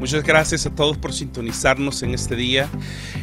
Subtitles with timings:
[0.00, 2.68] Muchas gracias a todos por sintonizarnos en este día.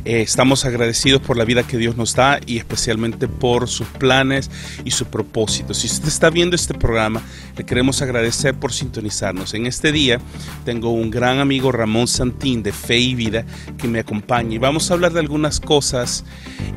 [0.04, 4.52] Eh, estamos agradecidos por la vida que Dios nos da y especialmente por sus planes
[4.84, 5.74] y su propósito.
[5.74, 7.22] Si usted está viendo este programa,
[7.58, 9.54] le queremos agradecer por sintonizarnos.
[9.54, 10.20] En este día
[10.66, 13.46] tengo un gran amigo Ramón Santín de Fe y Vida
[13.78, 16.25] que me acompaña y vamos a hablar de algunas cosas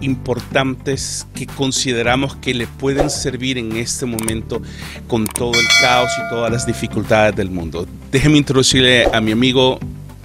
[0.01, 4.63] importantes que consideramos que le pueden servir en este momento
[5.09, 7.85] con todo el caos y todas las dificultades del mundo.
[8.13, 9.79] Déjeme introducirle a mi amigo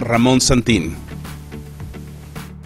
[0.04, 0.94] Ramón Santín.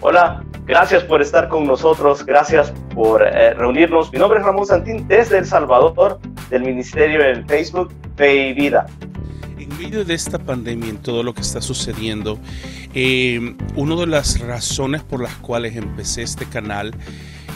[0.01, 4.11] Hola, gracias por estar con nosotros, gracias por eh, reunirnos.
[4.11, 6.19] Mi nombre es Ramón Santín desde El Salvador,
[6.49, 8.87] del Ministerio en Facebook Fe y Vida.
[9.57, 12.37] En medio de esta pandemia, en todo lo que está sucediendo,
[12.93, 16.93] eh, una de las razones por las cuales empecé este canal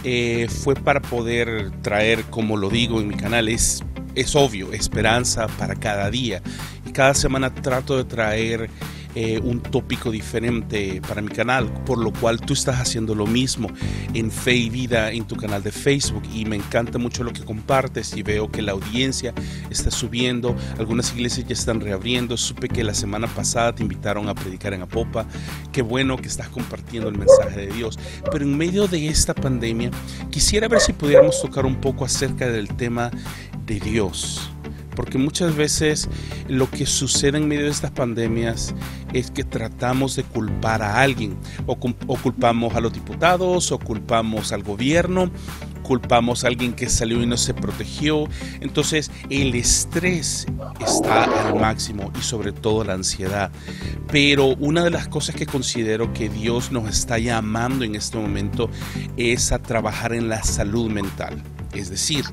[0.06, 3.84] eh, fue para poder traer, como lo digo en mi canal, es,
[4.16, 6.42] es obvio, esperanza para cada día.
[6.86, 8.70] Y cada semana trato de traer
[9.16, 13.70] eh, un tópico diferente para mi canal, por lo cual tú estás haciendo lo mismo
[14.14, 16.24] en Fe y Vida en tu canal de Facebook.
[16.34, 19.34] Y me encanta mucho lo que compartes y veo que la audiencia
[19.70, 24.36] está subiendo, algunas iglesias ya están reabriendo, supe que la semana pasada te invitaron a
[24.36, 25.26] predicar en Apopa,
[25.72, 28.00] qué bueno que estás compartiendo el mensaje de Dios,
[28.32, 29.92] pero en medio de esta pandemia
[30.30, 33.12] quisiera ver si pudiéramos tocar un poco acerca del tema
[33.66, 34.50] de Dios.
[34.96, 36.08] Porque muchas veces
[36.48, 38.76] lo que sucede en medio de estas pandemias
[39.14, 44.64] es que tratamos de culpar a alguien, o, culpamos a los diputados, o culpamos al
[44.64, 45.30] gobierno,
[45.84, 48.28] culpamos a alguien que salió y no se protegió.
[48.62, 50.48] Entonces el estrés
[50.80, 53.52] está al máximo y sobre todo la ansiedad.
[54.12, 58.70] Pero una de las cosas que considero que Dios nos está llamando en este momento
[59.18, 61.44] es a trabajar en la salud mental.
[61.74, 62.24] Es decir,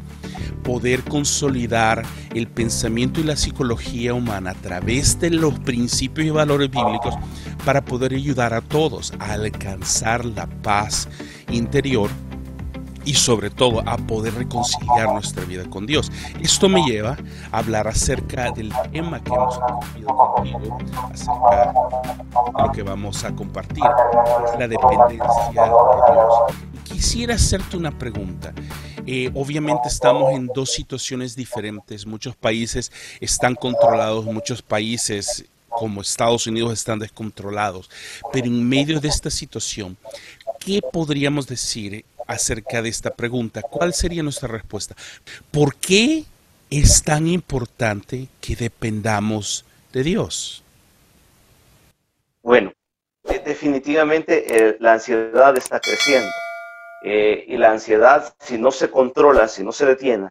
[0.63, 2.03] poder consolidar
[2.35, 7.15] el pensamiento y la psicología humana a través de los principios y valores bíblicos
[7.65, 11.09] para poder ayudar a todos a alcanzar la paz
[11.51, 12.11] interior
[13.05, 16.11] y sobre todo a poder reconciliar nuestra vida con Dios.
[16.41, 17.17] Esto me lleva
[17.51, 20.79] a hablar acerca del tema que hemos compartido contigo,
[21.13, 21.73] acerca
[22.55, 23.85] de lo que vamos a compartir,
[24.59, 26.35] la dependencia de Dios.
[26.85, 28.53] Quisiera hacerte una pregunta.
[29.07, 32.05] Eh, obviamente estamos en dos situaciones diferentes.
[32.05, 37.89] Muchos países están controlados, muchos países como Estados Unidos están descontrolados.
[38.33, 39.97] Pero en medio de esta situación,
[40.59, 43.63] ¿qué podríamos decir acerca de esta pregunta?
[43.63, 44.95] ¿Cuál sería nuestra respuesta?
[45.51, 46.25] ¿Por qué
[46.71, 50.63] es tan importante que dependamos de Dios?
[52.43, 52.73] Bueno,
[53.45, 56.29] definitivamente eh, la ansiedad está creciendo.
[57.03, 60.29] Eh, y la ansiedad, si no se controla, si no se detiene,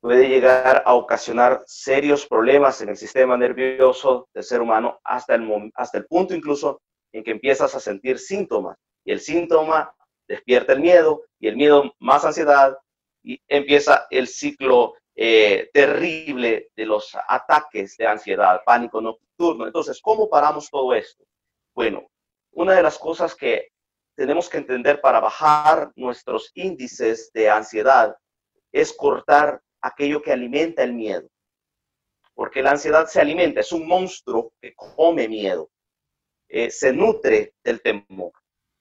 [0.00, 5.72] puede llegar a ocasionar serios problemas en el sistema nervioso del ser humano hasta el,
[5.74, 6.82] hasta el punto incluso
[7.12, 8.76] en que empiezas a sentir síntomas.
[9.04, 9.94] Y el síntoma
[10.32, 12.76] despierta el miedo y el miedo más ansiedad
[13.22, 19.66] y empieza el ciclo eh, terrible de los ataques de ansiedad, pánico nocturno.
[19.66, 21.22] Entonces, ¿cómo paramos todo esto?
[21.74, 22.08] Bueno,
[22.52, 23.72] una de las cosas que
[24.16, 28.16] tenemos que entender para bajar nuestros índices de ansiedad
[28.72, 31.28] es cortar aquello que alimenta el miedo.
[32.34, 35.70] Porque la ansiedad se alimenta, es un monstruo que come miedo,
[36.48, 38.32] eh, se nutre del temor.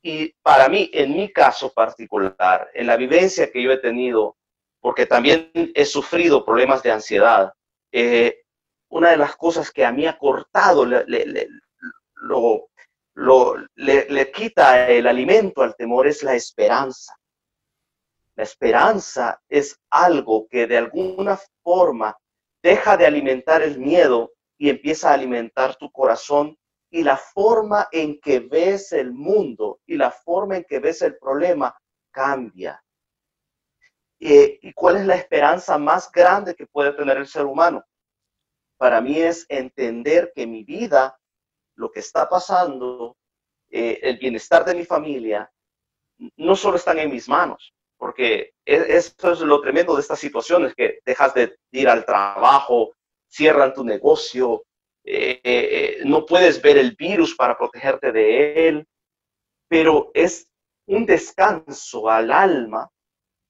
[0.02, 4.38] Y para mí, en mi caso particular, en la vivencia que yo he tenido,
[4.80, 7.54] porque también he sufrido problemas de ansiedad,
[7.92, 8.42] eh,
[8.90, 12.70] una de las cosas que a mí ha cortado lo,
[13.14, 17.18] lo, le, quita el alimento al temor es la esperanza.
[18.36, 22.18] La esperanza es algo que de alguna forma
[22.64, 26.58] deja de alimentar el miedo y empieza a alimentar tu corazón
[26.92, 31.18] y la forma en que ves el mundo y la forma en que ves el
[31.18, 31.76] problema
[32.12, 32.84] cambia.
[34.20, 37.84] Eh, ¿Y cuál es la esperanza más grande que puede tener el ser humano?
[38.78, 41.18] Para mí es entender que mi vida
[41.76, 43.18] lo que está pasando,
[43.70, 45.50] eh, el bienestar de mi familia,
[46.36, 50.76] no solo están en mis manos, porque e, esto es lo tremendo de estas situaciones,
[50.76, 52.94] que dejas de ir al trabajo,
[53.28, 54.66] cierran tu negocio,
[55.04, 58.88] eh, eh, no puedes ver el virus para protegerte de él,
[59.68, 60.48] pero es
[60.86, 62.90] un descanso al alma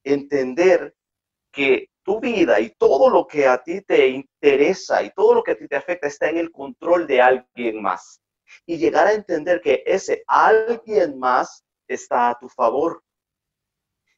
[0.04, 0.96] entender
[1.52, 5.52] que tu vida y todo lo que a ti te interesa y todo lo que
[5.52, 8.22] a ti te afecta está en el control de alguien más.
[8.66, 13.04] Y llegar a entender que ese alguien más está a tu favor,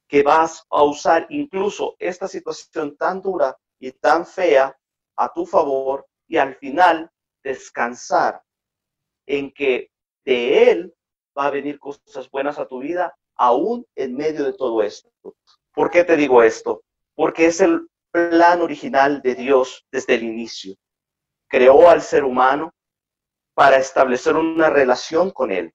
[0.07, 4.75] que vas a usar incluso esta situación tan dura y tan fea
[5.18, 7.12] a tu favor y al final
[7.44, 8.42] descansar
[9.25, 9.92] en que
[10.25, 10.94] de Él
[11.38, 15.10] va a venir cosas buenas a tu vida, aún en medio de todo esto.
[15.74, 16.84] ¿Por qué te digo esto?
[17.16, 20.75] Porque es el plan original de Dios desde el inicio.
[21.48, 22.74] Creó al ser humano
[23.56, 25.74] para establecer una relación con Él.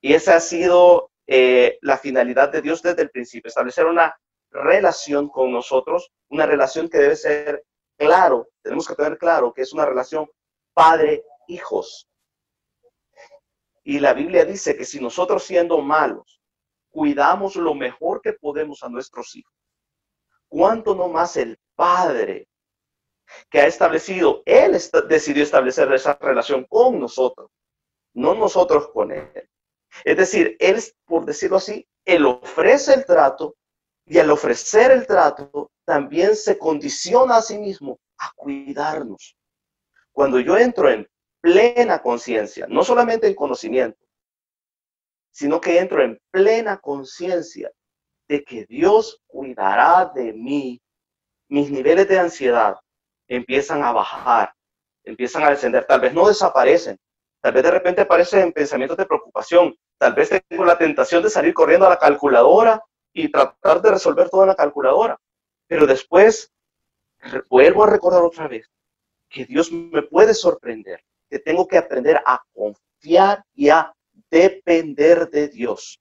[0.00, 4.16] Y esa ha sido eh, la finalidad de Dios desde el principio, establecer una
[4.50, 7.64] relación con nosotros, una relación que debe ser
[7.98, 10.28] claro, tenemos que tener claro que es una relación
[10.76, 12.06] padre-hijos.
[13.82, 16.40] Y la Biblia dice que si nosotros siendo malos,
[16.90, 19.54] cuidamos lo mejor que podemos a nuestros hijos,
[20.48, 22.48] ¿cuánto no más el Padre
[23.50, 24.76] que ha establecido, Él
[25.08, 27.50] decidió establecer esa relación con nosotros,
[28.14, 29.30] no nosotros con Él.
[30.04, 33.56] Es decir, Él, por decirlo así, Él ofrece el trato
[34.06, 39.35] y al ofrecer el trato también se condiciona a sí mismo a cuidarnos.
[40.16, 41.06] Cuando yo entro en
[41.42, 44.00] plena conciencia, no solamente en conocimiento,
[45.30, 47.70] sino que entro en plena conciencia
[48.26, 50.80] de que Dios cuidará de mí,
[51.48, 52.76] mis niveles de ansiedad
[53.28, 54.54] empiezan a bajar,
[55.04, 56.98] empiezan a descender, tal vez no desaparecen,
[57.42, 61.52] tal vez de repente aparecen pensamientos de preocupación, tal vez tengo la tentación de salir
[61.52, 65.20] corriendo a la calculadora y tratar de resolver todo en la calculadora.
[65.66, 66.50] Pero después
[67.50, 68.66] vuelvo a recordar otra vez
[69.28, 73.92] que Dios me puede sorprender, que tengo que aprender a confiar y a
[74.30, 76.00] depender de Dios.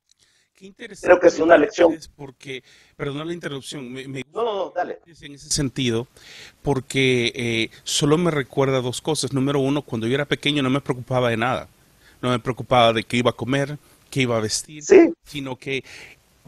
[0.55, 1.07] Qué interesante.
[1.07, 1.97] Creo que es una lección.
[2.15, 2.63] Porque,
[2.95, 4.99] perdón la interrupción, me, no, no, no, dale.
[5.05, 6.07] En ese sentido,
[6.61, 9.33] porque eh, solo me recuerda dos cosas.
[9.33, 11.67] Número uno, cuando yo era pequeño no me preocupaba de nada.
[12.21, 13.77] No me preocupaba de qué iba a comer,
[14.09, 14.81] qué iba a vestir,
[15.25, 15.83] sino que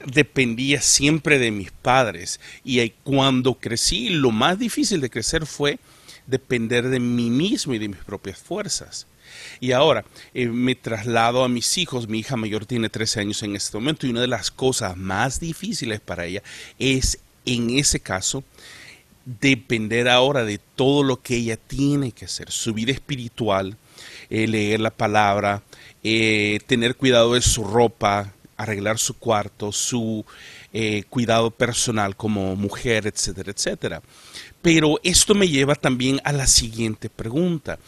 [0.06, 2.40] dependía siempre de mis padres.
[2.64, 5.80] Y cuando crecí, lo más difícil de crecer fue
[6.28, 9.08] depender de mí mismo y de mis propias fuerzas.
[9.60, 12.08] Y ahora eh, me traslado a mis hijos.
[12.08, 15.40] Mi hija mayor tiene 13 años en este momento y una de las cosas más
[15.40, 16.44] difíciles para ella
[16.78, 18.44] es, en ese caso,
[19.26, 23.76] depender ahora de todo lo que ella tiene que hacer, su vida espiritual,
[24.30, 25.64] eh, leer la palabra,
[26.04, 30.26] eh, tener cuidado de su ropa, arreglar su cuarto, su
[31.10, 34.04] cuidado personal como mujer, etcétera, etcétera.
[34.68, 37.80] Pero esto me lleva también a la siguiente pregunta.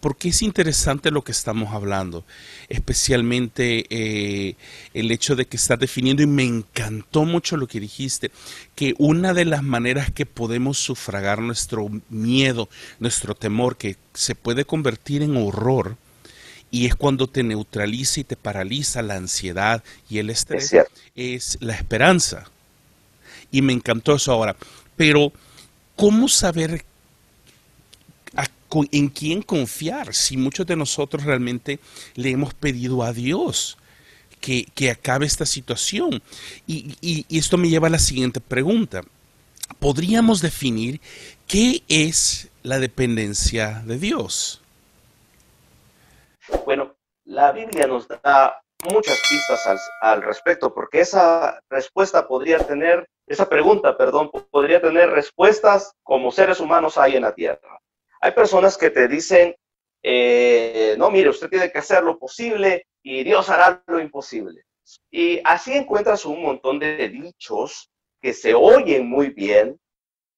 [0.00, 2.26] Porque es interesante lo que estamos hablando,
[2.68, 4.54] especialmente eh,
[4.92, 8.30] el hecho de que estás definiendo, y me encantó mucho lo que dijiste,
[8.74, 12.68] que una de las maneras que podemos sufragar nuestro miedo,
[12.98, 15.96] nuestro temor, que se puede convertir en horror,
[16.70, 20.76] y es cuando te neutraliza y te paraliza la ansiedad y el estrés,
[21.14, 22.44] es, la esperanza.
[23.50, 24.54] Y me encantó eso ahora.
[24.96, 25.32] Pero,
[25.96, 26.84] ¿cómo saber
[28.92, 31.78] en quién confiar si muchos de nosotros realmente
[32.14, 33.78] le hemos pedido a Dios?
[34.40, 36.22] Que, acabe esta situación.
[36.66, 39.02] y, esto me lleva a la siguiente pregunta.
[39.80, 41.00] ¿Podríamos definir
[41.48, 44.60] qué es la dependencia de Dios?
[46.64, 46.94] Bueno,
[47.24, 49.66] la Biblia nos da muchas pistas
[50.00, 56.60] al, respecto, porque esa respuesta podría tener, esa pregunta, perdón, podría tener respuestas como seres
[56.60, 57.80] humanos hay en la tierra.
[58.20, 59.54] Hay personas que te dicen,
[60.02, 64.62] eh, no, mire, usted tiene que hacer lo posible y Dios hará lo imposible.
[65.10, 67.90] Y así encuentras un montón de dichos
[68.20, 69.78] que se oyen muy bien,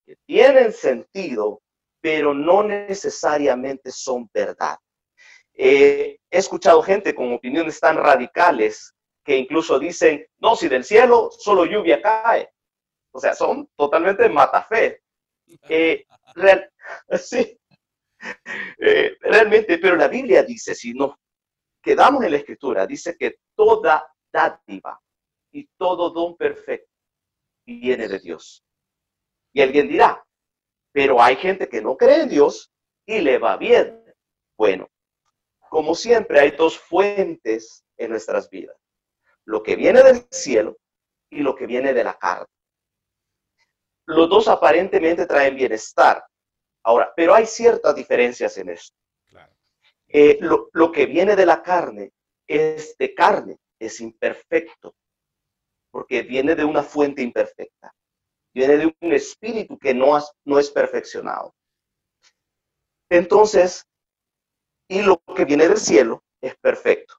[0.06, 1.60] que tienen sentido,
[2.00, 4.78] pero no necesariamente son verdad.
[5.60, 11.30] Eh, he escuchado gente con opiniones tan radicales que incluso dicen, no, si del cielo
[11.36, 12.48] solo lluvia cae.
[13.10, 15.02] O sea, son totalmente matafé.
[15.70, 16.04] Eh,
[17.18, 17.58] sí.
[18.78, 21.14] Eh, realmente, pero la Biblia dice, si nos
[21.82, 25.00] quedamos en la escritura, dice que toda dádiva
[25.50, 26.92] y todo don perfecto
[27.64, 28.62] viene de Dios.
[29.54, 30.22] Y alguien dirá,
[30.92, 32.70] pero hay gente que no cree en Dios
[33.06, 34.04] y le va bien.
[34.58, 34.90] Bueno,
[35.70, 38.76] como siempre, hay dos fuentes en nuestras vidas.
[39.44, 40.76] Lo que viene del cielo
[41.30, 42.46] y lo que viene de la carne.
[44.06, 46.24] Los dos aparentemente traen bienestar.
[46.82, 48.96] Ahora, pero hay ciertas diferencias en esto.
[50.10, 52.12] Eh, lo, lo, que viene de la carne
[52.46, 54.94] es de carne, es imperfecto,
[55.90, 57.94] porque viene de una fuente imperfecta.
[58.54, 61.54] Viene de un espíritu que no, no es perfeccionado.
[63.10, 63.87] Entonces,
[64.88, 67.14] y lo que viene del cielo es perfecto.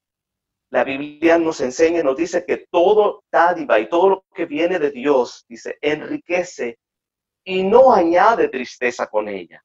[0.72, 4.92] La Biblia nos enseña nos dice que todo dádiva y todo lo que viene de
[4.92, 6.80] Dios, dice, enriquece
[7.44, 9.64] y no añade tristeza con ella.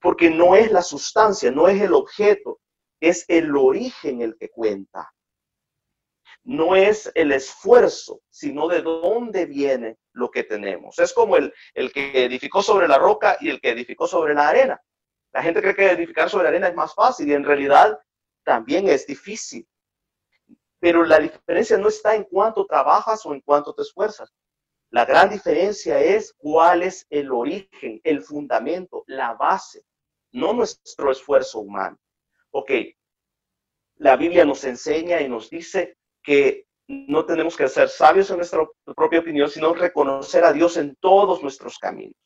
[0.00, 2.60] Porque no es la sustancia, no es el objeto,
[3.00, 5.12] es el origen el que cuenta.
[6.42, 10.98] No es el esfuerzo, sino de dónde viene lo que tenemos.
[10.98, 14.48] Es como el, el que edificó sobre la roca y el que edificó sobre la
[14.48, 14.80] arena.
[15.32, 17.98] La gente cree que edificar sobre arena es más fácil y en realidad
[18.44, 19.66] también es difícil.
[20.80, 24.32] Pero la diferencia no está en cuánto trabajas o en cuánto te esfuerzas.
[24.90, 29.84] La gran diferencia es cuál es el origen, el fundamento, la base,
[30.32, 31.96] no nuestro esfuerzo humano.
[32.50, 32.72] Ok,
[33.96, 38.66] la Biblia nos enseña y nos dice que no tenemos que ser sabios en nuestra
[38.96, 42.16] propia opinión, sino reconocer a Dios en todos nuestros caminos.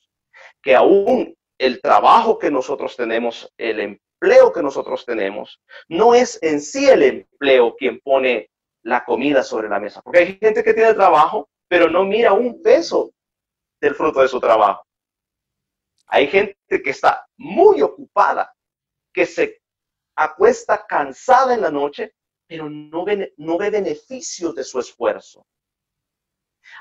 [0.62, 6.60] Que aún el trabajo que nosotros tenemos, el empleo que nosotros tenemos, no es en
[6.60, 8.50] sí el empleo quien pone
[8.82, 10.02] la comida sobre la mesa.
[10.02, 13.12] Porque hay gente que tiene trabajo pero no mira un peso
[13.80, 14.86] del fruto de su trabajo.
[16.06, 18.54] Hay gente que está muy ocupada,
[19.12, 19.60] que se
[20.16, 22.14] acuesta cansada en la noche,
[22.46, 25.46] pero no ve, no beneficios de su esfuerzo.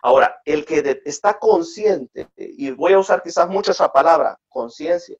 [0.01, 5.17] Ahora, el que está consciente, y voy a usar quizás mucho esa palabra, conciencia,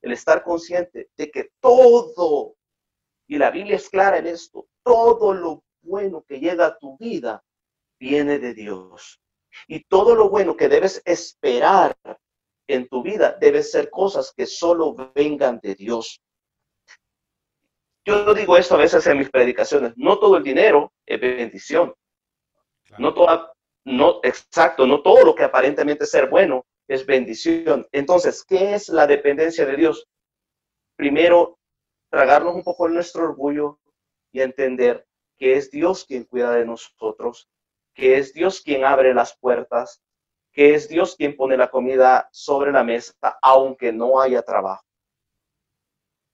[0.00, 2.56] el estar consciente de que todo,
[3.26, 7.42] y la Biblia es clara en esto, todo lo bueno que llega a tu vida
[7.98, 9.20] viene de Dios.
[9.68, 11.96] Y todo lo bueno que debes esperar
[12.66, 16.20] en tu vida debe ser cosas que solo vengan de Dios.
[18.04, 21.94] Yo digo esto a veces en mis predicaciones, no todo el dinero es bendición.
[22.98, 23.51] No toda,
[23.84, 27.86] no, exacto, no todo lo que aparentemente ser bueno es bendición.
[27.92, 30.06] Entonces, ¿qué es la dependencia de Dios?
[30.96, 31.58] Primero,
[32.10, 33.78] tragarnos un poco nuestro orgullo
[34.30, 37.48] y entender que es Dios quien cuida de nosotros
[37.94, 40.02] que es Dios quien abre las puertas,
[40.52, 44.84] que es Dios quien pone la comida sobre la mesa, aunque no haya trabajo.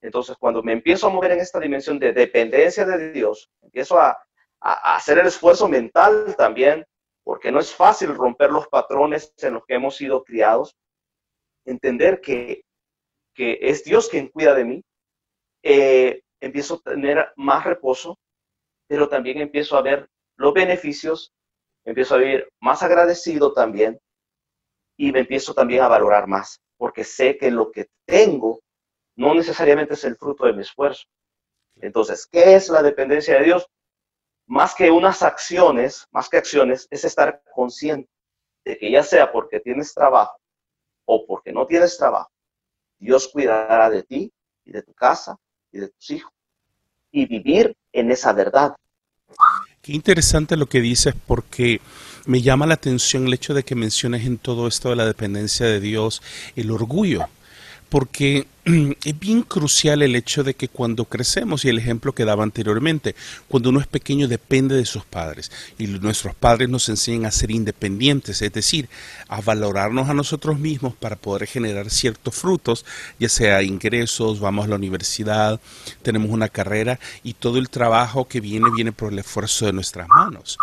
[0.01, 4.17] Entonces, cuando me empiezo a mover en esta dimensión de dependencia de Dios, empiezo a,
[4.61, 6.85] hacer el esfuerzo mental también,
[7.29, 10.79] porque no es fácil romper los patrones en los que hemos sido criados,
[11.67, 12.63] entender que,
[13.37, 14.83] es Dios quien cuida de mí,
[15.63, 18.19] eh, empiezo a tener más reposo,
[18.89, 20.09] pero también empiezo a ver
[20.39, 21.35] los beneficios
[21.85, 24.01] empiezo a vivir más agradecido también
[24.97, 28.61] y me empiezo también a valorar más, porque sé que lo que tengo
[29.17, 31.05] no necesariamente es el fruto de mi esfuerzo.
[31.77, 33.69] Entonces, ¿qué es la dependencia de Dios?
[34.49, 38.11] Más que unas acciones, más que acciones, es estar consciente
[38.65, 40.37] de que ya sea porque tienes trabajo
[41.05, 42.31] o porque no tienes trabajo,
[42.99, 44.33] Dios cuidará de ti
[44.65, 45.39] y de tu casa
[45.71, 46.33] y de tus hijos.
[47.13, 48.75] Y vivir en esa verdad,
[49.83, 51.81] Qué interesante lo que dices porque
[52.27, 55.67] me llama la atención el hecho de que menciones en todo esto de la dependencia
[55.67, 56.23] de Dios
[56.57, 57.29] el orgullo
[57.89, 58.47] porque
[59.05, 63.15] es bien crucial el hecho de que cuando crecemos, y el ejemplo que daba anteriormente,
[63.49, 67.51] cuando uno es pequeño depende de sus padres, y nuestros padres nos enseñan a ser
[67.51, 68.89] independientes, es decir,
[69.29, 72.85] a valorarnos a nosotros mismos para poder generar ciertos frutos,
[73.19, 75.61] ya sea ingresos, vamos a la universidad,
[76.03, 80.09] tenemos una carrera, y todo el trabajo que viene viene por el esfuerzo de nuestras
[80.09, 80.59] manos.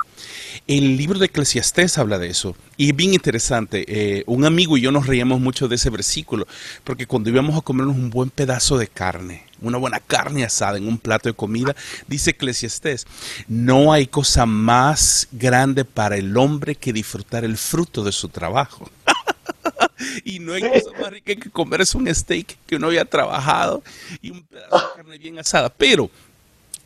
[0.68, 2.56] El libro de Eclesiastés habla de eso.
[2.78, 3.86] Y es bien interesante.
[3.88, 6.48] Eh, un amigo y yo nos reíamos mucho de ese versículo,
[6.84, 7.62] porque cuando íbamos a
[7.96, 11.76] un buen pedazo de carne, una buena carne asada en un plato de comida,
[12.08, 13.08] dice Eclesiastés,
[13.48, 18.90] no hay cosa más grande para el hombre que disfrutar el fruto de su trabajo.
[20.24, 23.84] y no hay cosa más rica que comerse un steak que uno había trabajado
[24.22, 25.70] y un pedazo de carne bien asada.
[25.70, 26.10] Pero,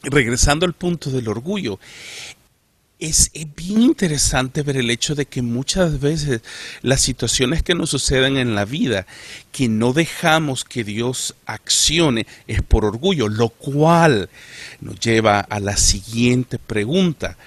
[0.04, 1.80] regresando al punto del orgullo,
[3.00, 6.42] es, bien interesante ver el hecho de que muchas veces
[6.82, 9.08] las situaciones que nos suceden en la vida,
[9.52, 14.30] que no dejamos que Dios accione, es por orgullo, lo cual
[14.82, 17.38] nos lleva a la siguiente pregunta.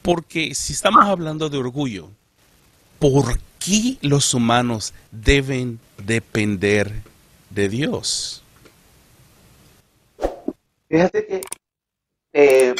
[0.00, 2.08] Porque si estamos hablando de orgullo,
[2.98, 6.92] ¿por qué los humanos deben depender
[7.50, 8.42] de Dios?
[10.88, 11.40] Fíjate que
[12.32, 12.74] eh,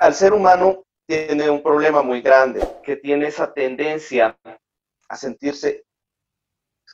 [0.00, 4.36] al ser humano tiene un problema muy grande, que tiene esa tendencia
[5.08, 5.84] a sentirse,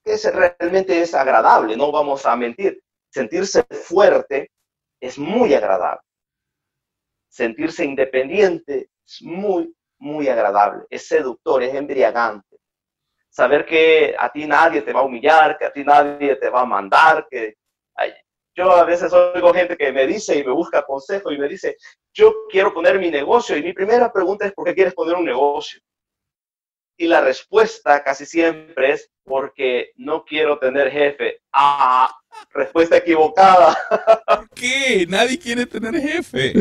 [0.04, 2.82] que realmente es agradable, no vamos a mentir.
[3.10, 4.50] Sentirse fuerte
[5.00, 6.02] es muy agradable.
[7.28, 10.84] Sentirse independiente es muy, muy agradable.
[10.90, 12.58] Es seductor, es embriagante.
[13.30, 16.62] Saber que a ti nadie te va a humillar, que a ti nadie te va
[16.62, 17.56] a mandar, que
[18.54, 21.76] yo a veces oigo gente que me dice y me busca consejo y me dice,
[22.12, 23.56] yo quiero poner mi negocio.
[23.56, 25.80] Y mi primera pregunta es, ¿por qué quieres poner un negocio?
[27.02, 31.40] y la respuesta casi siempre es porque no quiero tener jefe.
[31.52, 32.14] Ah,
[32.50, 33.76] respuesta equivocada.
[34.26, 35.04] ¿Por qué?
[35.08, 36.54] Nadie quiere tener jefe.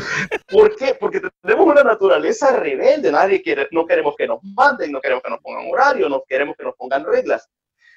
[0.48, 0.96] ¿Por qué?
[1.00, 3.12] Porque tenemos una naturaleza rebelde.
[3.12, 6.56] Nadie quiere, no queremos que nos manden, no queremos que nos pongan horario, no queremos
[6.58, 7.48] que nos pongan reglas.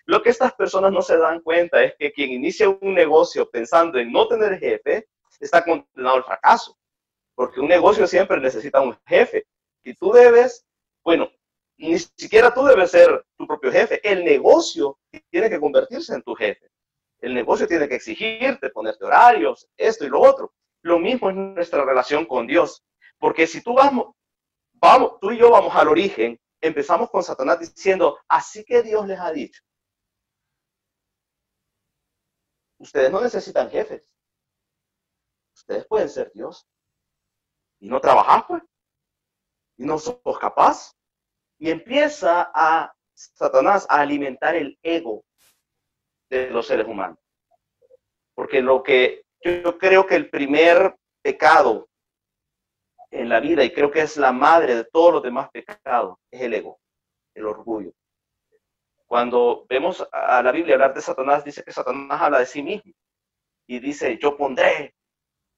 [0.04, 3.98] Lo que estas personas no se dan cuenta es que quien inicia un negocio pensando
[3.98, 5.08] en no tener jefe
[5.40, 6.76] está condenado al fracaso,
[7.34, 9.46] porque un negocio siempre necesita un jefe
[9.82, 10.64] y tú debes,
[11.02, 11.28] bueno,
[11.76, 14.98] ni siquiera tú debes ser tu propio jefe, el negocio
[15.30, 16.70] tiene que convertirse en tu jefe.
[17.20, 20.52] El negocio tiene que exigirte, ponerte horarios, esto y lo otro.
[20.82, 22.84] Lo mismo es nuestra relación con Dios,
[23.18, 24.14] porque si tú vamos,
[24.74, 29.18] vamos, tú y yo vamos al origen, empezamos con Satanás diciendo, así que Dios les
[29.18, 29.62] ha dicho.
[32.78, 34.06] Ustedes no necesitan jefes.
[35.54, 36.68] Ustedes pueden ser Dios.
[37.80, 38.62] Y no trabajar, pues.
[39.76, 40.92] Y no sos capaz.
[41.58, 45.24] Y empieza a Satanás a alimentar el ego
[46.28, 47.18] de los seres humanos.
[48.34, 51.88] Porque lo que yo creo que el primer pecado
[53.10, 56.40] en la vida, y creo que es la madre de todos los demás pecados, es
[56.40, 56.80] el ego,
[57.34, 57.92] el orgullo.
[59.06, 62.92] Cuando vemos a la Biblia hablar de Satanás, dice que Satanás habla de sí mismo
[63.68, 64.94] y dice, yo pondré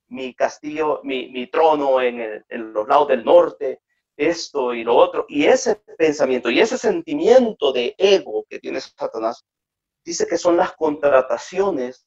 [0.08, 3.82] mi castillo, mi, trono en, en los lados del norte,
[4.16, 5.26] esto y lo otro.
[5.28, 9.44] Y ese pensamiento y ese sentimiento de ego que tiene Satanás,
[10.04, 12.06] dice que son las contrataciones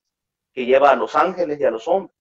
[0.53, 2.15] que lleva a los ángeles y a los hombres.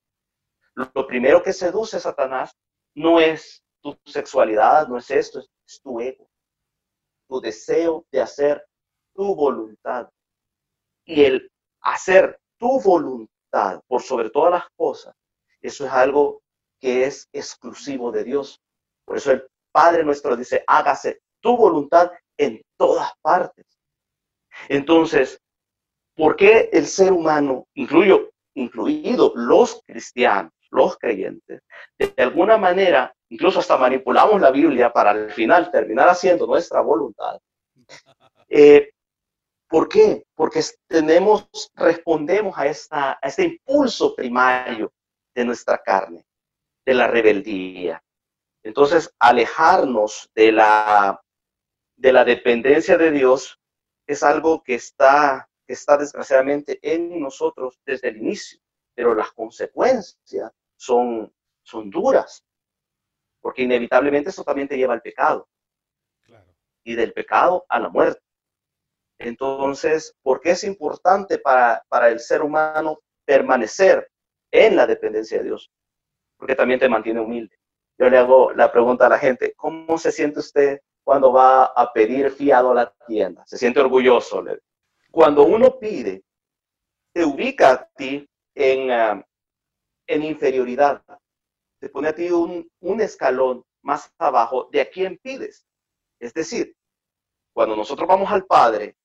[0.74, 2.56] Lo primero que seduce Satanás
[2.94, 6.28] no es tu sexualidad, no es esto, es tu ego,
[7.28, 8.64] tu deseo de hacer
[9.14, 10.08] tu voluntad.
[11.04, 15.14] Y el hacer tu voluntad por sobre todas las cosas,
[15.62, 16.42] eso es algo
[16.80, 18.60] que es exclusivo de Dios.
[19.04, 23.66] Por eso el Padre nuestro dice, hágase tu voluntad en todas partes.
[24.68, 25.40] Entonces,
[26.16, 31.62] ¿por qué el ser humano, incluyo, incluido los cristianos, los creyentes,
[31.98, 37.38] de alguna manera, incluso hasta manipulamos la Biblia para al final terminar haciendo nuestra voluntad?
[38.48, 38.90] Eh,
[39.68, 40.24] ¿Por qué?
[40.34, 44.90] Porque tenemos, respondemos a, esta, a este impulso primario
[45.38, 46.26] de nuestra carne,
[46.84, 48.02] de la rebeldía.
[48.64, 51.22] Entonces, alejarnos de la,
[51.96, 53.60] de la dependencia de Dios
[54.08, 58.58] es algo que está, que está desgraciadamente en nosotros desde el inicio,
[58.96, 62.44] pero las consecuencias son, son duras,
[63.40, 65.48] porque inevitablemente eso también te lleva al pecado.
[66.82, 68.22] Y del pecado a la muerte.
[69.20, 74.10] Entonces, ¿por qué es importante para, el ser humano permanecer
[74.50, 75.70] en la dependencia de Dios?
[76.36, 77.58] Porque también te mantiene humilde.
[77.98, 81.92] Yo le hago la pregunta a la gente, ¿cómo se siente usted cuando va a
[81.92, 83.44] pedir fiado a la tienda?
[83.46, 84.44] ¿Se siente orgulloso?
[85.10, 86.22] Cuando uno pide,
[87.12, 89.26] te ubica a ti en, ah,
[90.06, 91.02] en inferioridad.
[91.80, 95.66] Te pone a ti un, un escalón más abajo de a quién pides.
[96.20, 96.76] Es decir,
[97.52, 98.96] cuando nosotros vamos al Padre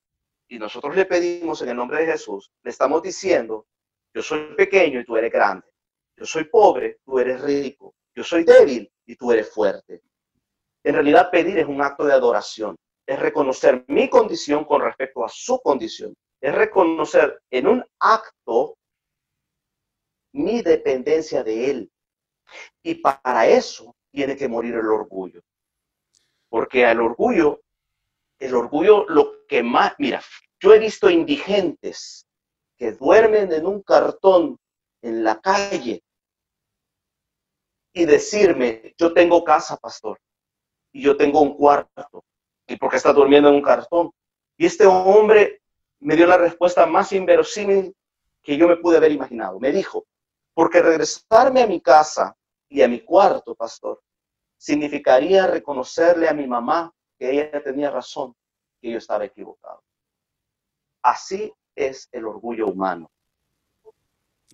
[0.47, 3.65] y nosotros le pedimos en el nombre de Jesús, le estamos diciendo,
[4.13, 5.65] yo soy pequeño y tú eres grande.
[6.15, 7.95] Yo soy pobre, tú eres rico.
[8.15, 10.02] Yo soy débil y tú eres fuerte.
[10.84, 12.76] En realidad pedir es un acto de adoración.
[13.06, 16.15] Es reconocer mi condición con respecto a su condición.
[16.39, 18.78] Es reconocer en un acto
[20.34, 21.91] mi dependencia de Él.
[22.84, 25.41] Y para eso tiene que morir el orgullo.
[26.49, 27.63] Porque el orgullo
[28.43, 30.21] el orgullo lo que más, mira,
[30.60, 32.28] yo he visto indigentes
[32.84, 34.60] que duermen en un cartón
[35.02, 36.04] en la calle
[37.93, 40.19] y decirme, yo tengo casa, pastor,
[40.91, 42.26] y yo tengo un cuarto,
[42.67, 44.12] ¿y por qué está durmiendo en un cartón?
[44.58, 45.62] Y este hombre
[46.02, 47.96] me dio la respuesta más inverosímil
[48.41, 49.62] que yo me pude haber imaginado.
[49.62, 50.06] Me dijo,
[50.54, 52.36] porque regresarme a mi casa
[52.67, 54.02] y a mi cuarto, pastor,
[54.58, 56.93] significaría reconocerle a mi mamá
[57.30, 58.36] ella tenía razón,
[58.82, 59.82] que yo estaba equivocado.
[61.02, 63.10] Así es el orgullo humano.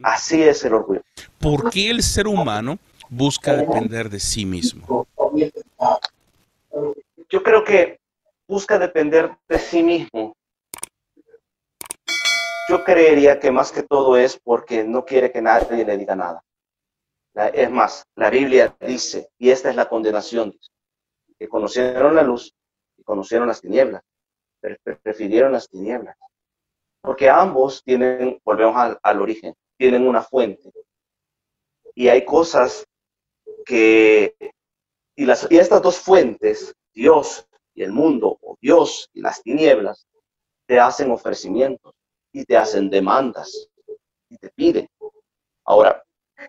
[0.01, 1.01] Así es el orgullo.
[1.39, 2.79] ¿Por qué el ser humano
[3.09, 5.07] busca depender de sí mismo?
[7.29, 7.99] Yo creo que
[8.47, 10.35] busca depender de sí mismo.
[12.69, 16.43] Yo creería que más que todo es porque no quiere que nadie le diga nada.
[17.53, 20.57] Es más, la Biblia dice, y esta es la condenación,
[21.37, 22.53] que conocieron la luz
[22.97, 24.03] y conocieron las tinieblas,
[25.03, 26.17] prefirieron las tinieblas.
[27.01, 30.71] Porque ambos tienen, volvemos al, origen, tienen una fuente.
[31.95, 32.85] Y hay cosas
[33.65, 34.35] que,
[35.15, 40.07] y, las, y estas dos fuentes, Dios y el mundo, o Dios y las tinieblas,
[40.65, 41.93] te hacen ofrecimientos
[42.31, 43.69] y te hacen demandas
[44.29, 44.87] y te piden.
[45.65, 46.03] Ahora,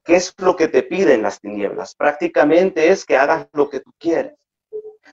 [0.05, 1.95] ¿qué es lo que te piden las tinieblas?
[1.95, 4.35] Prácticamente es que hagas lo que tú quieres.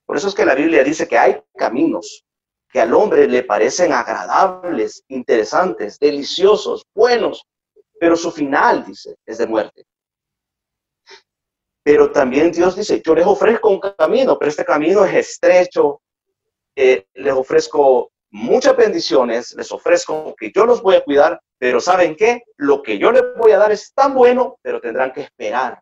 [0.05, 2.25] Por eso es que la Biblia dice que hay caminos
[2.69, 7.45] que al hombre le parecen agradables, interesantes, deliciosos, buenos,
[7.99, 9.85] pero su final, dice, es de muerte.
[11.83, 16.01] Pero también Dios dice, yo les ofrezco un camino, pero este camino es estrecho,
[16.75, 22.15] eh, les ofrezco muchas bendiciones, les ofrezco que yo los voy a cuidar, pero ¿saben
[22.15, 22.43] qué?
[22.57, 25.81] Lo que yo les voy a dar es tan bueno, pero tendrán que esperar.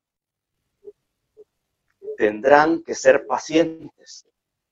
[2.18, 4.26] Tendrán que ser pacientes.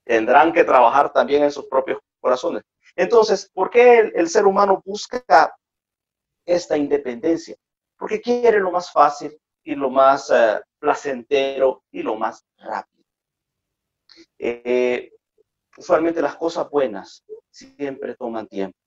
[0.06, 2.64] Tendrán que trabajar también en sus propios corazones.
[2.96, 5.56] Entonces, ¿por qué el, ser humano busca
[6.46, 7.56] esta independencia?
[7.98, 13.04] Porque quiere lo más fácil y lo más eh, placentero y lo más rápido.
[14.38, 15.12] Eh,
[15.78, 18.78] usualmente las cosas buenas siempre toman tiempo,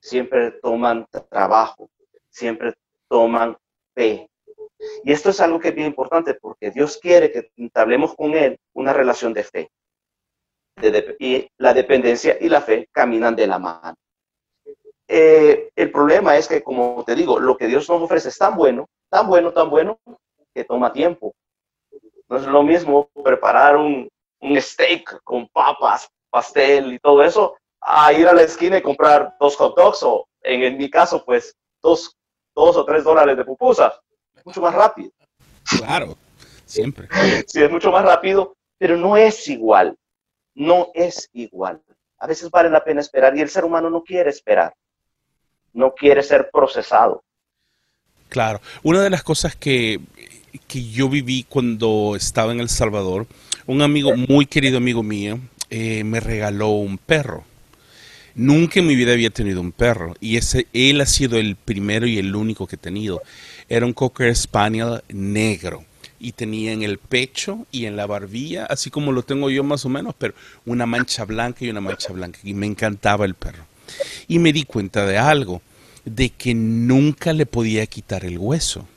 [0.00, 1.90] siempre toman trabajo,
[2.30, 2.74] siempre
[3.08, 3.56] toman
[3.94, 4.30] fe.
[5.04, 8.58] Y esto es algo que es bien importante porque Dios quiere que entablemos con Él
[8.74, 9.70] una relación de fe.
[11.18, 13.94] Y la dependencia y la fe caminan de la mano.
[15.08, 18.56] Eh, el problema es que, como te digo, lo que Dios nos ofrece es tan
[18.56, 19.98] bueno, tan bueno, tan bueno,
[20.52, 21.34] que toma tiempo.
[22.28, 24.08] No es lo mismo preparar un,
[24.40, 29.36] un steak con papas, pastel y todo eso, a ir a la esquina y comprar
[29.38, 32.16] dos hot dogs o, en, mi caso, pues, dos,
[32.54, 33.98] dos o tres dólares de pupusas.
[34.44, 35.10] Mucho más rápido.
[35.78, 36.16] Claro,
[36.64, 37.08] siempre.
[37.46, 39.96] Sí, es mucho más rápido, pero no es igual.
[40.56, 41.82] No es igual.
[42.18, 44.74] A veces vale la pena esperar y el ser humano no quiere esperar.
[45.74, 47.22] No quiere ser procesado.
[48.30, 48.62] Claro.
[48.82, 50.00] Una de las cosas que,
[50.66, 53.26] que yo viví cuando estaba en El Salvador,
[53.66, 55.38] un amigo, muy querido amigo mío,
[55.68, 57.44] eh, me regaló un perro.
[58.34, 62.06] Nunca en mi vida había tenido un perro y ese, él ha sido el primero
[62.06, 63.22] y el único que he tenido.
[63.68, 65.84] Era un Cocker Spaniel negro
[66.26, 69.84] y tenía en el pecho y en la barbilla, así como lo tengo yo más
[69.84, 70.34] o menos, pero
[70.64, 72.40] una mancha blanca y una mancha blanca.
[72.42, 73.64] Y me encantaba el perro.
[74.26, 75.62] Y me di cuenta de algo,
[76.04, 78.88] de que nunca le podía quitar el hueso.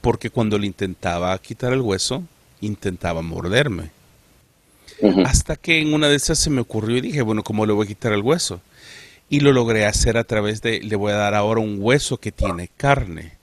[0.00, 2.24] Porque cuando le intentaba quitar el hueso,
[2.62, 3.90] intentaba morderme.
[5.26, 7.84] Hasta que en una de esas se me ocurrió y dije, bueno, ¿cómo le voy
[7.84, 8.62] a quitar el hueso?
[9.28, 12.32] Y lo logré hacer a través de, le voy a dar ahora un hueso que
[12.32, 13.37] tiene carne.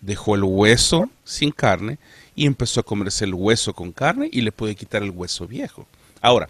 [0.00, 1.98] Dejó el hueso sin carne
[2.34, 5.86] y empezó a comerse el hueso con carne y le pude quitar el hueso viejo.
[6.20, 6.48] Ahora,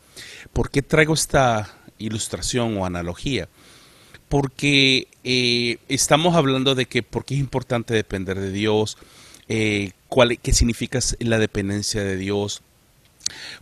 [0.52, 3.48] ¿por qué traigo esta ilustración o analogía?
[4.28, 8.98] Porque eh, estamos hablando de que por qué es importante depender de Dios,
[9.48, 12.62] eh, cuál, qué significa la dependencia de Dios,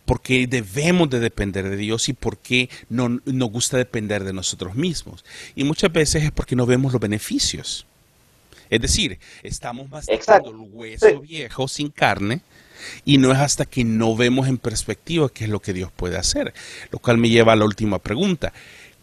[0.05, 5.25] porque debemos de depender de Dios y porque no nos gusta depender de nosotros mismos.
[5.55, 7.87] Y muchas veces es porque no vemos los beneficios.
[8.71, 12.41] Es decir, estamos masticando el hueso viejo sin carne
[13.05, 16.17] y no es hasta que no vemos en perspectiva qué es lo que Dios puede
[16.17, 16.53] hacer.
[16.91, 18.53] Lo cual me lleva a la última pregunta.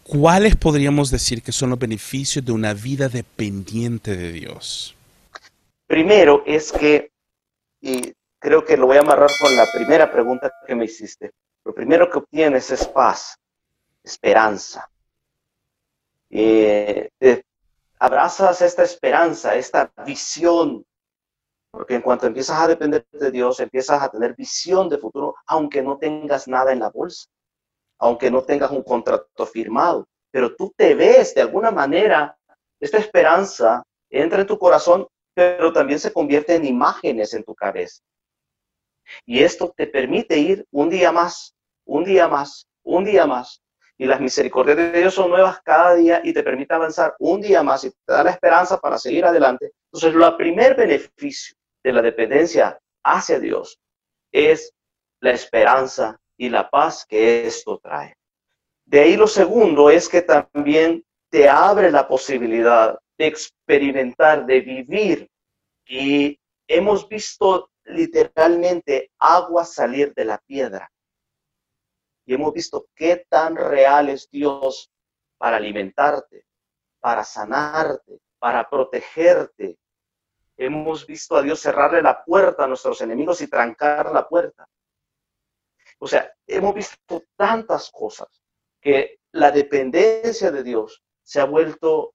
[0.04, 4.96] ¿Cuáles podríamos decir que son los beneficios de una vida dependiente de Dios?
[5.88, 7.12] Primero es que,
[7.80, 11.32] y creo que lo voy a amarrar con la primera pregunta que me hiciste.
[11.64, 13.38] Lo primero que obtienes es paz,
[14.04, 14.90] esperanza.
[16.30, 17.10] Eh,
[18.04, 20.86] abrazas esta esperanza, esta visión,
[21.72, 25.82] porque en cuanto empiezas a depender de Dios, empiezas a tener visión de futuro, aunque
[25.82, 27.30] no tengas nada en la bolsa,
[28.00, 32.38] aunque no tengas un contrato firmado, pero tú te ves de alguna manera,
[32.82, 38.04] esta esperanza entra en tu corazón, pero también se convierte en imágenes en tu cabeza.
[39.26, 43.63] Y esto te permite ir un día más, un día más, un día más.
[44.04, 47.64] Y las misericordias de Dios son nuevas cada día y te permite avanzar un día
[47.64, 49.72] más y te da la esperanza para seguir adelante.
[49.94, 53.80] Entonces, el primer beneficio de la dependencia hacia Dios
[54.30, 54.74] es
[55.22, 58.18] la esperanza y la paz que esto trae.
[58.84, 65.30] De ahí lo segundo es que también te abre la posibilidad de experimentar, de vivir.
[65.86, 66.38] Y
[66.68, 70.92] hemos visto literalmente agua salir de la piedra.
[72.26, 74.92] Y hemos visto qué tan real es Dios
[75.38, 76.46] para alimentarte,
[77.00, 79.78] para sanarte, para protegerte.
[80.56, 84.68] Hemos visto a Dios cerrarle la puerta a nuestros enemigos y trancar la puerta.
[86.00, 88.28] O sea, hemos visto tantas cosas
[88.82, 92.14] que la dependencia de Dios se ha vuelto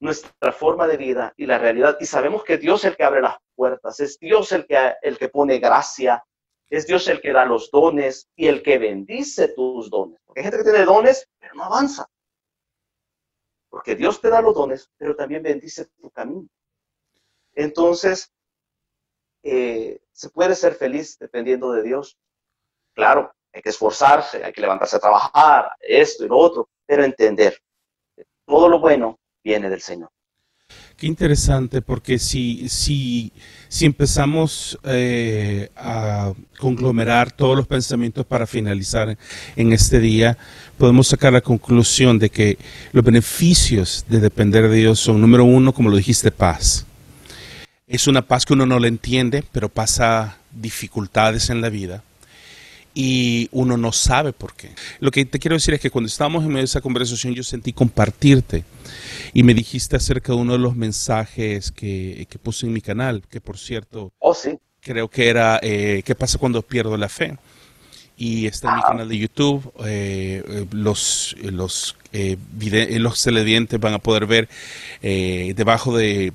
[0.00, 1.96] nuestra forma de vida y la realidad.
[2.00, 5.18] Y sabemos que Dios es el que abre las puertas, es Dios el que, el
[5.18, 6.24] que pone gracia,
[6.70, 10.20] Es Dios el que da los dones y el que bendice tus dones.
[10.24, 12.08] Porque hay gente que tiene dones, pero no avanza.
[13.70, 16.48] Porque Dios te da los dones, pero también bendice tu camino.
[17.54, 18.32] Entonces,
[19.42, 22.18] eh, se puede ser feliz dependiendo de Dios.
[22.94, 27.58] Claro, hay que esforzarse, hay que levantarse a trabajar, esto y lo otro, pero entender
[28.14, 30.10] que todo lo bueno viene del Señor.
[30.98, 33.30] Qué interesante, porque si, si,
[33.68, 39.16] si empezamos eh, a conglomerar todos los pensamientos para finalizar
[39.54, 40.36] en este día,
[40.76, 42.58] podemos sacar la conclusión de que
[42.90, 46.84] los beneficios de depender de Dios son, número uno, como lo dijiste, paz.
[47.86, 52.02] Es una paz que uno no le entiende, pero pasa dificultades en la vida
[53.00, 54.70] y uno no sabe por qué.
[54.98, 57.44] Lo que te quiero decir es que cuando estábamos en medio de esa conversación yo
[57.44, 58.64] sentí compartirte
[59.32, 63.40] y me dijiste acerca de uno de los mensajes que, puse en mi canal, que
[63.40, 64.58] por cierto, oh, sí.
[64.80, 67.38] creo que era eh, ¿qué pasa cuando pierdo la fe?
[68.16, 69.72] Y está en mi canal de YouTube.
[69.86, 72.36] Eh, los los, eh,
[72.98, 74.48] los televidentes van a poder ver
[75.02, 76.32] eh, debajo de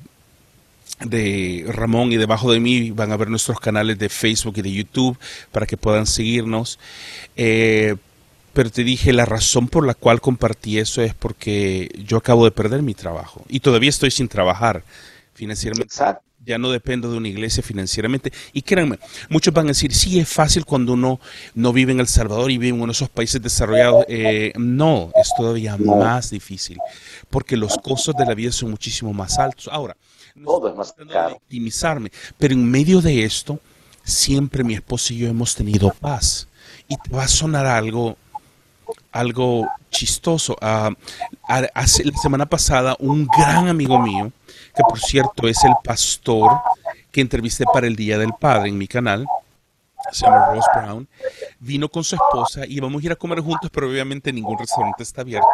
[1.06, 4.72] de Ramón y debajo de mí van a ver nuestros canales de Facebook y de
[4.72, 5.18] YouTube
[5.52, 6.80] para que puedan seguirnos.
[7.36, 7.96] Eh,
[8.54, 12.52] pero te dije, la razón por la cual compartí eso es porque yo acabo de
[12.52, 14.84] perder mi trabajo y todavía estoy sin trabajar
[15.34, 15.96] financieramente.
[16.46, 18.34] Ya no dependo de una iglesia financieramente.
[18.52, 21.22] Y créanme, muchos van a decir, sí, es fácil cuando uno
[21.56, 24.06] no vive en El Salvador y vive en uno de esos países desarrollados.
[24.10, 26.78] Eh, no, es todavía más difícil
[27.30, 29.70] porque los costos de la vida son muchísimo más altos.
[29.72, 29.96] Ahora,
[30.42, 31.36] todo es más caro.
[31.36, 32.12] Victimizarme.
[32.38, 33.60] Pero en medio de esto,
[34.04, 36.48] siempre mi esposo y yo hemos tenido paz.
[36.88, 38.18] Y te va a sonar algo,
[39.12, 40.58] algo chistoso.
[40.62, 40.94] Uh,
[41.74, 44.32] hace, la semana pasada, un gran amigo mío,
[44.76, 46.52] que por cierto es el pastor
[47.12, 49.26] que entrevisté para el Día del Padre en mi canal,
[50.12, 51.08] se llama Ross Brown,
[51.60, 55.04] vino con su esposa y íbamos a ir a comer juntos, pero obviamente ningún restaurante
[55.04, 55.48] está abierto.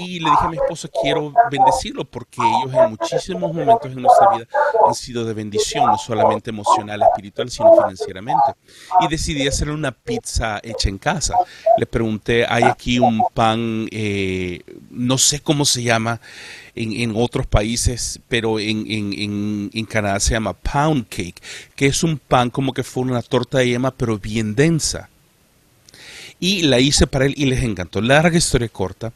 [0.00, 4.30] Y le dije a mi esposa, quiero bendecirlo porque ellos en muchísimos momentos en nuestra
[4.30, 4.46] vida
[4.86, 8.54] han sido de bendición, no solamente emocional, espiritual, sino financieramente.
[9.00, 11.34] Y decidí hacerle una pizza hecha en casa.
[11.76, 16.20] Le pregunté, hay aquí un pan, eh, no sé cómo se llama,
[16.82, 21.40] en, otros países, pero en, en, en, Canadá se llama pound cake,
[21.76, 25.08] que es un pan como que fue una torta de yema, pero bien densa.
[26.38, 28.00] Y la hice para él y les encantó.
[28.00, 29.12] Larga historia corta.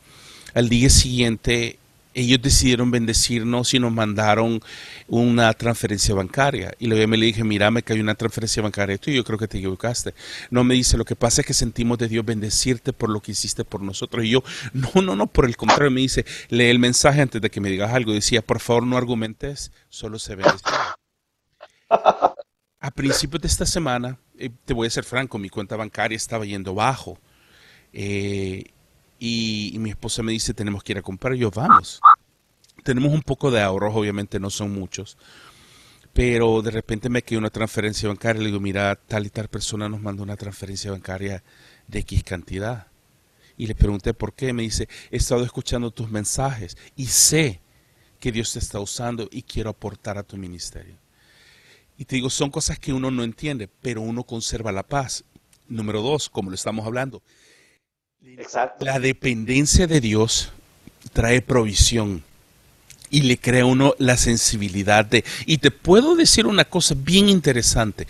[0.52, 1.78] Al día siguiente
[2.14, 4.60] ellos decidieron bendecirnos y nos mandaron
[5.08, 6.72] una transferencia bancaria.
[6.78, 8.96] Y luego me le dije, mira, me cayó una transferencia bancaria.
[8.98, 10.14] Tú, yo creo que te equivocaste.
[10.50, 13.32] No me dice, lo que pasa es que sentimos de Dios bendecirte por lo que
[13.32, 14.24] hiciste por nosotros.
[14.24, 17.50] Y yo, no, no, no, por el contrario, me dice, lee el mensaje antes de
[17.50, 18.12] que me digas algo.
[18.12, 20.64] Decía, por favor, no argumentes, solo se bendice.
[22.80, 26.44] A principios de esta semana, eh, te voy a ser franco, mi cuenta bancaria estaba
[26.44, 27.18] yendo bajo.
[27.92, 28.73] Eh,
[29.26, 31.34] y, mi esposa me dice, tenemos que ir a comprar.
[31.34, 31.98] Y yo, vamos.
[32.82, 35.16] Tenemos un poco de ahorros, obviamente no son muchos.
[36.12, 38.42] Pero de repente me quedó una transferencia bancaria.
[38.42, 41.42] Le digo, mira, tal y tal persona nos mandó una transferencia bancaria
[41.88, 42.88] de X cantidad.
[43.56, 44.52] Y le pregunté por qué.
[44.52, 47.62] Me dice, he estado escuchando tus mensajes y sé
[48.20, 50.98] que Dios te está usando y quiero aportar a tu ministerio.
[51.96, 55.24] Y te digo, son cosas que uno no entiende, pero uno conserva la paz.
[55.66, 57.22] Número dos, como lo estamos hablando,
[58.80, 60.50] la dependencia de Dios
[61.12, 62.22] trae provisión
[63.10, 65.24] y le crea uno la sensibilidad de...
[65.46, 68.08] Y te puedo decir una cosa bien interesante,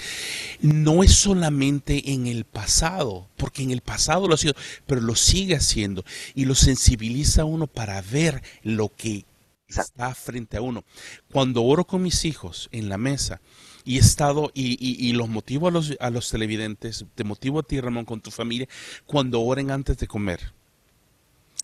[0.60, 4.54] no es solamente en el pasado, porque en el pasado lo ha sido,
[4.86, 9.24] pero lo sigue haciendo y lo sensibiliza a uno para ver lo que
[9.68, 10.84] está frente a uno.
[11.30, 13.40] Cuando oro con mis hijos en la mesa,
[13.84, 17.62] y he estado, y, y, los motivo a los, a los televidentes, te motivo a
[17.62, 18.66] ti, Ramón, con tu familia,
[19.04, 20.54] cuando oren antes de comer.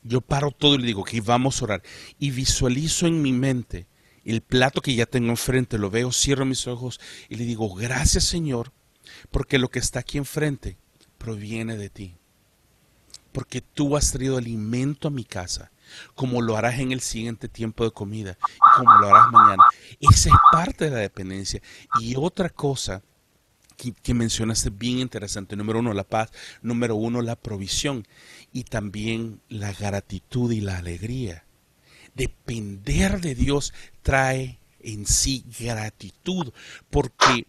[0.02, 1.82] Yo paro todo y le digo que vamos a orar.
[2.18, 3.86] Y visualizo en mi mente
[4.24, 8.24] el plato que ya tengo enfrente, lo veo, cierro mis ojos y le digo, gracias
[8.24, 8.72] Señor,
[9.30, 10.76] porque lo que está aquí enfrente
[11.18, 12.14] proviene de ti.
[13.32, 15.70] Porque tú has traído alimento a mi casa
[16.14, 19.64] como lo harás en el siguiente tiempo de comida y como lo harás mañana.
[20.00, 21.60] Esa es parte de la dependencia.
[22.00, 23.02] Y otra cosa
[23.76, 26.30] que, que, mencionaste bien interesante, número uno, la paz,
[26.62, 28.06] número uno, la provisión
[28.52, 31.44] y también la gratitud y la alegría.
[32.14, 33.72] Depender de Dios
[34.02, 36.52] trae en sí gratitud,
[36.90, 37.46] porque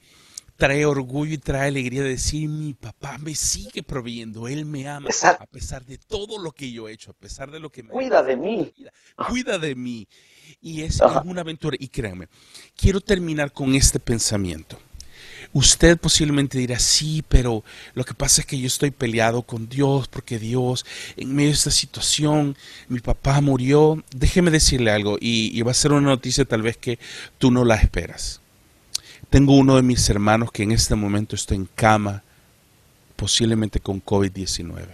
[0.62, 5.10] trae orgullo y trae alegría de decir, mi papá me sigue proveyendo, él me ama,
[5.40, 7.90] a pesar de todo lo que yo he hecho, a pesar de lo que me...
[7.90, 8.72] Cuida de mí.
[9.28, 10.08] Cuida de mí.
[10.62, 11.76] Y es, una aventura.
[11.80, 12.28] Y créanme,
[12.76, 14.78] quiero terminar con este pensamiento.
[15.52, 17.64] Usted posiblemente dirá, sí, pero
[17.96, 20.86] lo que pasa es que yo estoy peleado con Dios porque Dios,
[21.18, 22.56] en medio de esta situación,
[22.88, 24.04] mi papá murió.
[24.16, 27.00] Déjeme decirle algo y, y va a ser una noticia tal vez que
[27.40, 28.42] tú no la esperas.
[29.32, 32.22] Tengo uno de mis hermanos que en este momento está en cama,
[33.16, 34.88] posiblemente con COVID-19.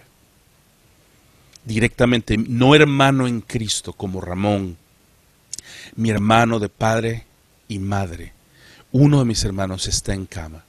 [1.64, 4.76] Directamente, no hermano en Cristo como Ramón,
[5.96, 7.24] mi hermano de padre
[7.66, 8.32] y madre.
[8.92, 10.64] Uno de mis hermanos está en cama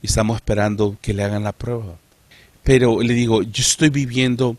[0.00, 1.98] y estamos esperando que le hagan la prueba.
[2.62, 4.56] Pero le digo, yo estoy viviendo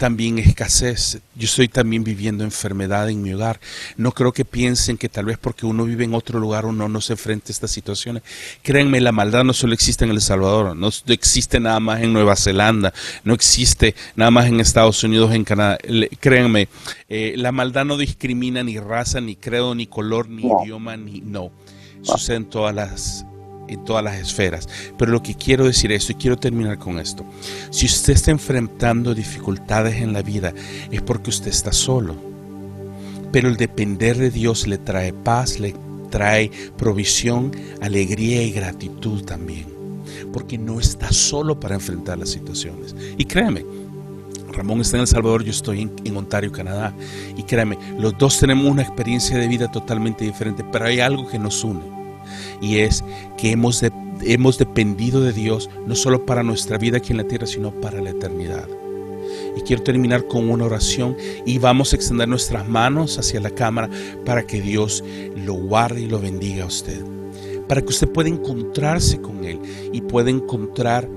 [0.00, 1.20] también escasez.
[1.36, 3.60] Yo estoy también viviendo enfermedad en mi hogar.
[3.98, 7.02] No creo que piensen que tal vez porque uno vive en otro lugar uno no
[7.02, 8.22] se enfrente a estas situaciones.
[8.62, 12.34] Créanme, la maldad no solo existe en El Salvador, no existe nada más en Nueva
[12.34, 15.76] Zelanda, no existe nada más en Estados Unidos, en Canadá.
[16.18, 16.68] Créanme,
[17.10, 21.50] eh, la maldad no discrimina ni raza, ni credo, ni color, ni idioma, ni no.
[22.00, 23.26] Sucede en todas las
[23.70, 24.68] en todas las esferas.
[24.96, 27.24] Pero lo que quiero decir esto y quiero terminar con esto.
[27.70, 30.52] Si usted está enfrentando dificultades en la vida
[30.90, 32.14] es porque usted está solo.
[33.32, 35.74] Pero el depender de Dios le trae paz, le
[36.10, 39.66] trae provisión, alegría y gratitud también.
[40.32, 42.94] Porque no está solo para enfrentar las situaciones.
[43.16, 43.64] Y créame,
[44.52, 46.92] Ramón está en El Salvador, yo estoy en, en, Ontario, Canadá.
[47.36, 51.38] Y créame, los dos tenemos una experiencia de vida totalmente diferente, pero hay algo que
[51.38, 51.99] nos une
[52.60, 53.04] y es
[53.36, 53.82] que hemos,
[54.22, 58.00] hemos dependido de Dios no solo para nuestra vida aquí en la tierra, sino para
[58.00, 58.68] la eternidad.
[59.56, 63.88] Y quiero terminar con una oración y vamos a extender nuestras manos hacia la cámara
[64.24, 65.04] para que Dios
[65.36, 67.02] lo guarde y lo bendiga a usted.
[67.68, 69.60] Para que usted pueda encontrarse con Él
[69.92, 71.08] y pueda encontrar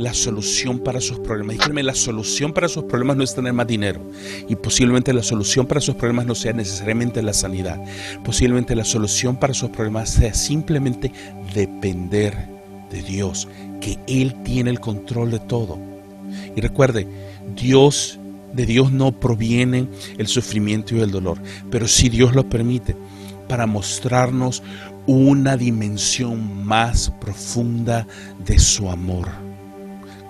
[0.00, 1.58] la solución para sus problemas.
[1.58, 4.00] Dígame, la solución para sus problemas no es tener más dinero.
[4.48, 7.78] Y posiblemente la solución para sus problemas no sea necesariamente la sanidad.
[8.24, 11.12] Posiblemente la solución para sus problemas sea simplemente
[11.54, 12.48] depender
[12.90, 13.46] de Dios,
[13.80, 15.78] que Él tiene el control de todo.
[16.56, 17.06] Y recuerde,
[17.54, 18.18] Dios,
[18.54, 19.86] de Dios no proviene
[20.16, 21.38] el sufrimiento y el dolor,
[21.70, 22.96] pero si Dios lo permite
[23.48, 24.62] para mostrarnos
[25.06, 28.06] una dimensión más profunda
[28.44, 29.49] de su amor.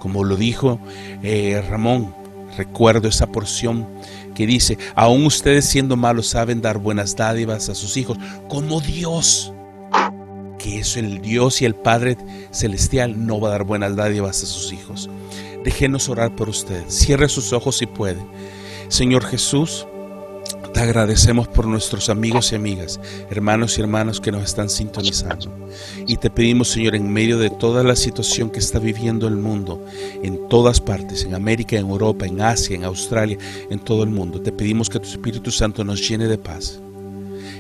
[0.01, 0.81] Como lo dijo
[1.23, 2.13] eh, Ramón,
[2.57, 3.87] recuerdo esa porción
[4.35, 9.53] que dice, aún ustedes siendo malos saben dar buenas dádivas a sus hijos, como Dios,
[10.59, 12.17] que es el Dios y el Padre
[12.51, 15.09] Celestial, no va a dar buenas dádivas a sus hijos.
[15.65, 16.83] Déjenos orar por usted.
[16.89, 18.21] Cierre sus ojos si puede.
[18.89, 19.87] Señor Jesús,
[20.73, 25.51] te agradecemos por nuestros amigos y amigas, hermanos y hermanas que nos están sintonizando.
[26.07, 29.85] Y te pedimos, Señor, en medio de toda la situación que está viviendo el mundo,
[30.23, 33.39] en todas partes, en América, en Europa, en Asia, en Australia,
[33.71, 36.81] en todo el mundo, te pedimos que tu Espíritu Santo nos llene de paz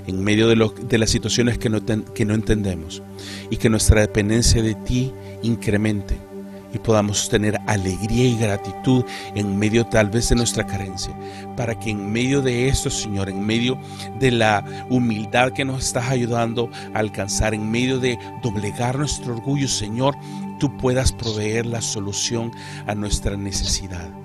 [0.06, 3.02] en medio de, las situaciones que no entendemos
[3.50, 6.29] y que nuestra dependencia de ti incremente
[6.72, 9.04] y podamos tener alegría y gratitud
[9.34, 11.14] en medio tal vez de nuestra carencia,
[11.56, 13.78] para que en medio de esto, Señor, en medio
[14.18, 19.68] de la humildad que nos estás ayudando a alcanzar, en medio de doblegar nuestro orgullo,
[19.68, 20.16] Señor,
[20.58, 22.52] tú puedas proveer la solución
[22.86, 24.19] a nuestra necesidad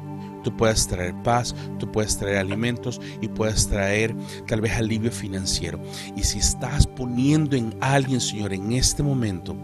[0.46, 4.16] tú puedas traer paz, tú puedes traer alimentos y puedes traer
[4.48, 5.82] tal vez alivio financiero.
[6.16, 9.58] Y si estás poniendo en alguien, Señor, en este momento,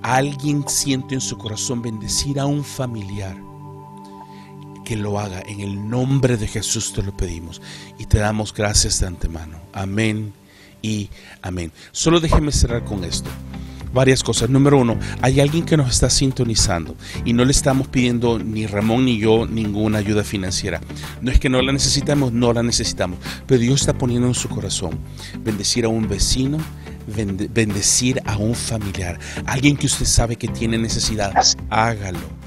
[0.00, 3.36] alguien siente en su corazón bendecir a un familiar,
[4.86, 5.42] que lo haga.
[5.46, 7.60] En el nombre de Jesús te lo pedimos
[7.98, 9.58] y te damos gracias de antemano.
[9.74, 10.32] Amén
[10.80, 11.10] y
[11.42, 11.72] amén.
[11.92, 13.30] Solo déjeme cerrar con esto
[13.92, 14.50] varias cosas.
[14.50, 19.04] Número uno, hay alguien que nos está sintonizando y no le estamos pidiendo ni Ramón
[19.04, 20.80] ni yo ninguna ayuda financiera.
[21.20, 24.48] No es que no la necesitamos, no la necesitamos, pero Dios está poniendo en su
[24.48, 24.98] corazón
[25.44, 26.58] bendecir a un vecino,
[27.06, 31.32] bendecir a un familiar, alguien que usted sabe que tiene necesidad,
[31.70, 32.42] hágalo.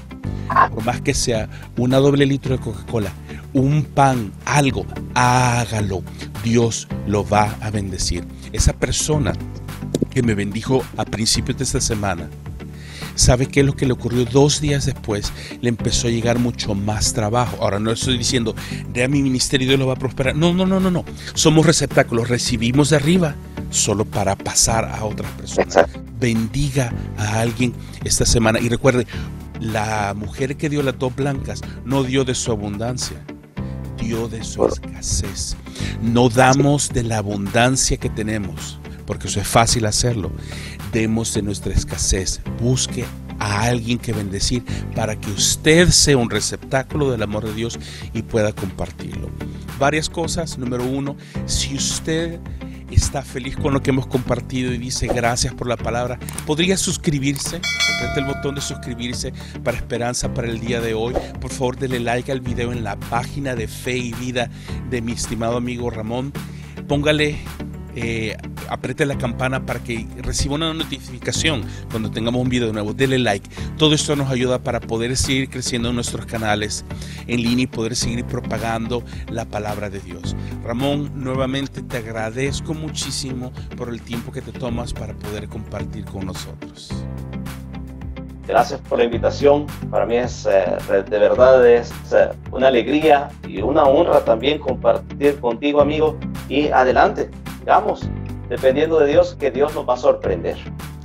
[0.72, 3.12] Por más que sea una doble litro de Coca-Cola,
[3.52, 6.02] un pan, algo, hágalo.
[6.44, 8.24] Dios lo va a bendecir.
[8.52, 9.32] Esa persona
[9.98, 12.28] que me bendijo a principios de esta semana,
[13.14, 14.24] ¿sabe qué es lo que le ocurrió?
[14.24, 17.58] Dos días después le empezó a llegar mucho más trabajo.
[17.60, 18.54] Ahora no estoy diciendo,
[18.92, 20.36] de a mi ministerio Dios lo va a prosperar.
[20.36, 21.04] No, no, no, no, no.
[21.34, 23.34] Somos receptáculos, recibimos de arriba
[23.70, 25.78] solo para pasar a otras personas.
[26.18, 27.74] Bendiga a alguien
[28.04, 29.06] esta semana y recuerde,
[29.60, 33.16] la mujer que dio las dos blancas no dio de su abundancia,
[33.98, 35.56] dio de su escasez.
[36.02, 40.32] No damos de la abundancia que tenemos porque eso es fácil hacerlo.
[40.92, 43.04] Demos de nuestra escasez, busque
[43.38, 47.78] a alguien que bendecir para que usted sea un receptáculo del amor de Dios
[48.14, 49.30] y pueda compartirlo.
[49.78, 50.58] Varias cosas.
[50.58, 52.40] Número uno, si usted
[52.90, 57.60] está feliz con lo que hemos compartido y dice gracias por la palabra, podría suscribirse
[57.96, 59.32] apriete el botón de suscribirse
[59.64, 61.14] para Esperanza para el día de hoy.
[61.40, 64.50] Por favor, denle like al video en la página de Fe y Vida
[64.90, 66.32] de mi estimado amigo Ramón.
[66.88, 67.38] Póngale
[67.96, 68.36] eh,
[68.68, 72.92] apriete la campana para que reciba una notificación cuando tengamos un video nuevo.
[72.92, 73.48] Dele like.
[73.78, 76.84] Todo esto nos ayuda para poder seguir creciendo en nuestros canales
[77.26, 80.36] en línea y poder seguir propagando la palabra de Dios.
[80.62, 86.26] Ramón, nuevamente te agradezco muchísimo por el tiempo que te tomas para poder compartir con
[86.26, 86.92] nosotros.
[88.46, 89.66] Gracias por la invitación.
[89.90, 95.40] Para mí es eh, de verdad es eh, una alegría y una honra también compartir
[95.40, 96.16] contigo, amigo.
[96.48, 97.28] Y adelante,
[97.66, 98.08] Vamos,
[98.48, 100.56] dependiendo de Dios, que Dios nos va a sorprender.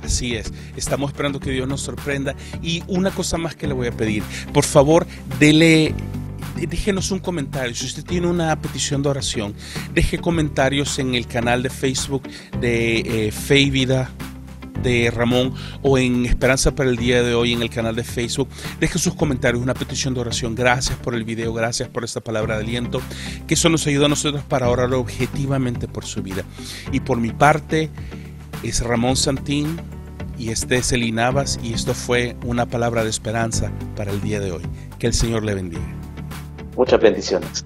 [0.02, 2.34] Así es, estamos esperando que Dios nos sorprenda.
[2.62, 5.06] Y una cosa más que le voy a pedir, por favor,
[5.38, 5.94] dele
[6.56, 7.74] déjenos un comentario.
[7.74, 9.54] Si usted tiene una petición de oración,
[9.92, 12.22] deje comentarios en el canal de Facebook
[12.60, 14.10] de eh, Fe y Vida
[14.82, 18.48] de Ramón o en Esperanza para el día de hoy en el canal de Facebook.
[18.80, 20.54] Deje sus comentarios, una petición de oración.
[20.54, 23.00] Gracias por el video, gracias por esta palabra de aliento,
[23.46, 26.44] que eso nos ayuda a nosotros para orar objetivamente por su vida.
[26.92, 27.90] Y por mi parte,
[28.62, 29.80] es Ramón Santín
[30.38, 34.40] y este es Eli Navas y esto fue una palabra de esperanza para el día
[34.40, 34.62] de hoy.
[34.98, 35.82] Que el Señor le bendiga.
[36.76, 37.64] Muchas bendiciones.